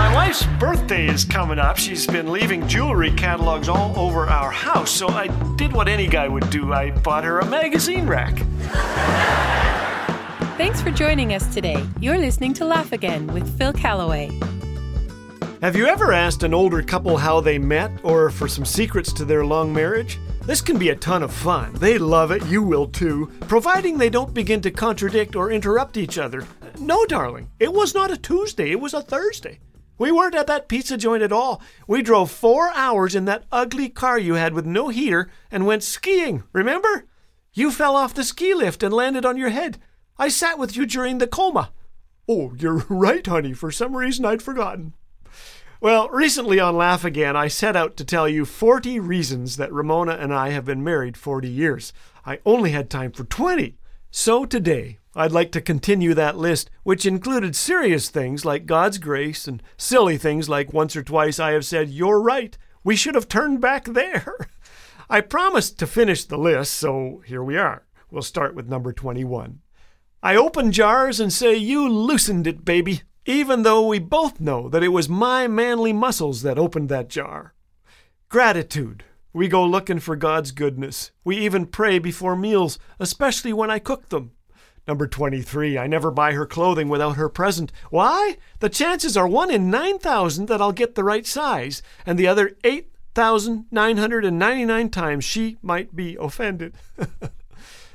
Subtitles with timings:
[0.00, 1.76] My wife's birthday is coming up.
[1.76, 5.26] She's been leaving jewelry catalogs all over our house, so I
[5.56, 6.72] did what any guy would do.
[6.72, 8.38] I bought her a magazine rack.
[10.56, 11.86] Thanks for joining us today.
[12.00, 14.30] You're listening to Laugh Again with Phil Callaway.
[15.60, 19.26] Have you ever asked an older couple how they met or for some secrets to
[19.26, 20.18] their long marriage?
[20.46, 21.74] This can be a ton of fun.
[21.74, 26.16] They love it, you will too, providing they don't begin to contradict or interrupt each
[26.16, 26.46] other.
[26.78, 29.60] No, darling, it was not a Tuesday, it was a Thursday.
[30.00, 31.60] We weren't at that pizza joint at all.
[31.86, 35.82] We drove four hours in that ugly car you had with no heater and went
[35.82, 37.04] skiing, remember?
[37.52, 39.76] You fell off the ski lift and landed on your head.
[40.16, 41.72] I sat with you during the coma.
[42.26, 43.52] Oh, you're right, honey.
[43.52, 44.94] For some reason, I'd forgotten.
[45.82, 50.12] Well, recently on Laugh Again, I set out to tell you 40 reasons that Ramona
[50.12, 51.92] and I have been married 40 years.
[52.24, 53.76] I only had time for 20.
[54.10, 59.46] So today, I'd like to continue that list, which included serious things like God's grace
[59.46, 63.28] and silly things like once or twice I have said, You're right, we should have
[63.28, 64.36] turned back there.
[65.10, 67.86] I promised to finish the list, so here we are.
[68.10, 69.60] We'll start with number 21.
[70.22, 74.82] I open jars and say, You loosened it, baby even though we both know that
[74.82, 77.54] it was my manly muscles that opened that jar.
[78.28, 79.04] Gratitude.
[79.32, 81.12] We go looking for God's goodness.
[81.24, 84.32] We even pray before meals, especially when I cook them.
[84.88, 87.70] Number 23, I never buy her clothing without her present.
[87.90, 88.38] Why?
[88.58, 92.56] The chances are 1 in 9,000 that I'll get the right size, and the other
[92.64, 96.74] 8,999 times she might be offended.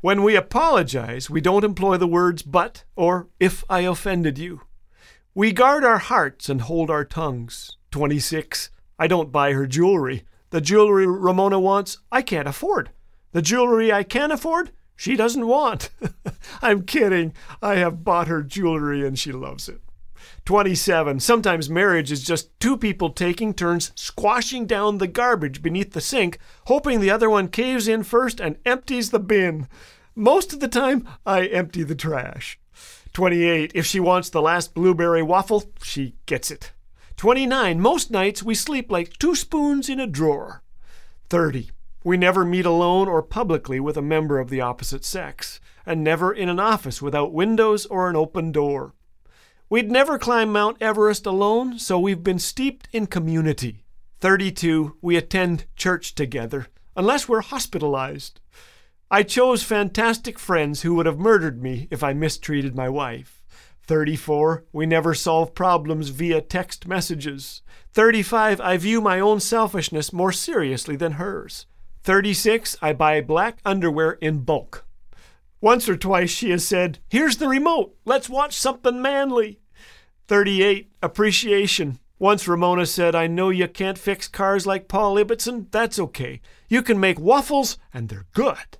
[0.00, 4.62] when we apologize, we don't employ the words but or if I offended you.
[5.34, 7.76] We guard our hearts and hold our tongues.
[7.90, 8.70] 26.
[8.98, 10.24] I don't buy her jewelry.
[10.50, 12.90] The jewelry Ramona wants, I can't afford.
[13.32, 15.90] The jewelry I can afford, she doesn't want.
[16.62, 17.34] I'm kidding.
[17.62, 19.80] I have bought her jewelry and she loves it.
[20.44, 21.20] 27.
[21.20, 26.38] Sometimes marriage is just two people taking turns squashing down the garbage beneath the sink,
[26.66, 29.68] hoping the other one caves in first and empties the bin.
[30.16, 32.58] Most of the time, I empty the trash.
[33.12, 33.72] 28.
[33.74, 36.72] If she wants the last blueberry waffle, she gets it.
[37.18, 37.80] 29.
[37.80, 40.62] Most nights we sleep like two spoons in a drawer.
[41.30, 41.72] 30.
[42.04, 46.32] We never meet alone or publicly with a member of the opposite sex, and never
[46.32, 48.94] in an office without windows or an open door.
[49.68, 53.84] We'd never climb Mount Everest alone, so we've been steeped in community.
[54.20, 54.96] 32.
[55.02, 58.38] We attend church together, unless we're hospitalized.
[59.10, 63.37] I chose fantastic friends who would have murdered me if I mistreated my wife.
[63.88, 64.66] 34.
[64.70, 67.62] We never solve problems via text messages.
[67.94, 68.60] 35.
[68.60, 71.66] I view my own selfishness more seriously than hers.
[72.04, 72.76] 36.
[72.82, 74.86] I buy black underwear in bulk.
[75.60, 77.96] Once or twice she has said, Here's the remote.
[78.04, 79.58] Let's watch something manly.
[80.28, 80.92] 38.
[81.02, 81.98] Appreciation.
[82.18, 85.70] Once Ramona said, I know you can't fix cars like Paul Ibbotson.
[85.70, 86.42] That's okay.
[86.68, 88.76] You can make waffles, and they're good.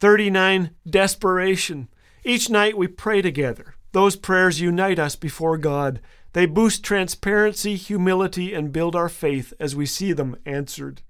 [0.00, 0.70] 39.
[0.88, 1.88] Desperation.
[2.24, 3.76] Each night we pray together.
[3.92, 6.00] Those prayers unite us before God.
[6.32, 11.02] They boost transparency, humility, and build our faith as we see them answered.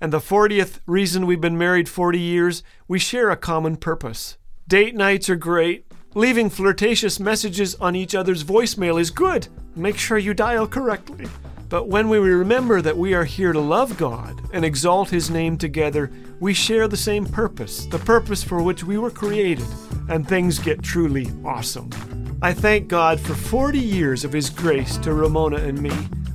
[0.00, 4.36] And the 40th reason we've been married 40 years, we share a common purpose.
[4.68, 5.86] Date nights are great.
[6.14, 9.48] Leaving flirtatious messages on each other's voicemail is good.
[9.74, 11.26] Make sure you dial correctly.
[11.68, 15.56] But when we remember that we are here to love God and exalt His name
[15.56, 19.66] together, we share the same purpose, the purpose for which we were created,
[20.10, 21.88] and things get truly awesome.
[22.44, 25.92] I thank God for 40 years of His grace to Ramona and me.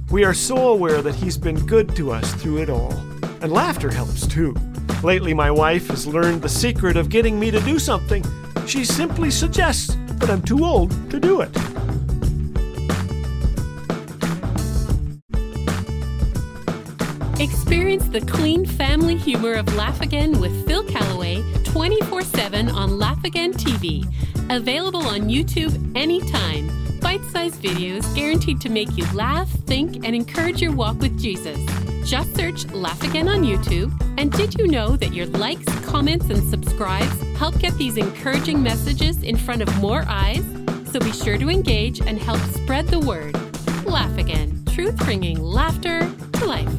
[0.10, 2.94] We are so aware that He's been good to us through it all.
[3.42, 4.56] And laughter helps too.
[5.04, 8.24] Lately, my wife has learned the secret of getting me to do something.
[8.66, 11.77] She simply suggests that I'm too old to do it.
[17.40, 23.24] Experience the clean family humor of Laugh Again with Phil Callaway 24 7 on Laugh
[23.24, 24.04] Again TV.
[24.50, 26.68] Available on YouTube anytime.
[27.00, 31.60] Bite sized videos guaranteed to make you laugh, think, and encourage your walk with Jesus.
[32.10, 33.94] Just search Laugh Again on YouTube.
[34.18, 39.22] And did you know that your likes, comments, and subscribes help get these encouraging messages
[39.22, 40.44] in front of more eyes?
[40.92, 43.36] So be sure to engage and help spread the word.
[43.86, 46.74] Laugh Again, truth bringing laughter to life.